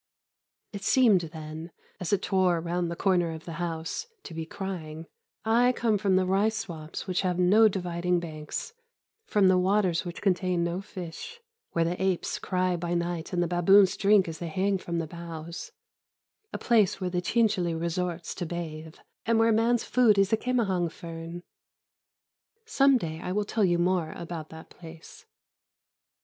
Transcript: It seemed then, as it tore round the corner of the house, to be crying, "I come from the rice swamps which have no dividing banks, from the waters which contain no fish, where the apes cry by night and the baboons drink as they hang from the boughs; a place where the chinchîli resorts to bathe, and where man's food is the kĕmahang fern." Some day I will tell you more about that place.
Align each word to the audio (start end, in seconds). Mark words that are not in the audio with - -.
It 0.73 0.81
seemed 0.81 1.21
then, 1.31 1.69
as 1.99 2.11
it 2.11 2.23
tore 2.23 2.59
round 2.59 2.89
the 2.89 2.95
corner 2.95 3.33
of 3.33 3.45
the 3.45 3.59
house, 3.61 4.07
to 4.23 4.33
be 4.33 4.47
crying, 4.47 5.05
"I 5.45 5.73
come 5.73 5.99
from 5.99 6.15
the 6.15 6.25
rice 6.25 6.57
swamps 6.57 7.05
which 7.05 7.21
have 7.21 7.37
no 7.37 7.67
dividing 7.67 8.19
banks, 8.19 8.73
from 9.27 9.47
the 9.47 9.59
waters 9.59 10.03
which 10.03 10.19
contain 10.23 10.63
no 10.63 10.81
fish, 10.81 11.39
where 11.73 11.85
the 11.85 12.01
apes 12.01 12.39
cry 12.39 12.75
by 12.75 12.95
night 12.95 13.31
and 13.31 13.43
the 13.43 13.47
baboons 13.47 13.95
drink 13.95 14.27
as 14.27 14.39
they 14.39 14.47
hang 14.47 14.79
from 14.79 14.97
the 14.97 15.05
boughs; 15.05 15.71
a 16.51 16.57
place 16.57 16.99
where 16.99 17.11
the 17.11 17.21
chinchîli 17.21 17.79
resorts 17.79 18.33
to 18.33 18.45
bathe, 18.47 18.95
and 19.27 19.37
where 19.37 19.51
man's 19.51 19.83
food 19.83 20.17
is 20.17 20.31
the 20.31 20.37
kĕmahang 20.37 20.91
fern." 20.91 21.43
Some 22.65 22.97
day 22.97 23.19
I 23.21 23.31
will 23.31 23.45
tell 23.45 23.63
you 23.63 23.77
more 23.77 24.13
about 24.13 24.49
that 24.49 24.71
place. 24.71 25.27